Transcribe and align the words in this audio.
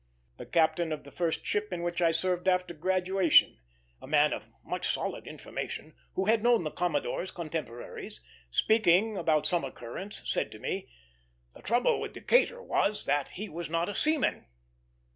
The 0.37 0.47
captain 0.47 0.91
of 0.91 1.03
the 1.03 1.11
first 1.11 1.45
ship 1.45 1.71
in 1.71 1.83
which 1.83 2.01
I 2.01 2.11
served 2.11 2.47
after 2.47 2.73
graduation, 2.73 3.59
a 4.01 4.07
man 4.07 4.33
of 4.33 4.49
much 4.63 4.91
solid 4.91 5.27
information, 5.27 5.93
who 6.15 6.25
had 6.25 6.41
known 6.41 6.63
the 6.63 6.71
commodore's 6.71 7.29
contemporaries, 7.29 8.19
speaking 8.49 9.15
about 9.15 9.45
some 9.45 9.63
occurrence, 9.63 10.23
said 10.25 10.51
to 10.53 10.59
me, 10.59 10.89
"The 11.53 11.61
trouble 11.61 12.01
with 12.01 12.13
Decatur 12.13 12.63
was, 12.63 13.05
that 13.05 13.29
he 13.37 13.47
was 13.47 13.69
not 13.69 13.89
a 13.89 13.93
seaman." 13.93 14.47